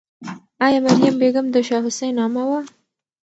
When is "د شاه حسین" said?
1.51-2.15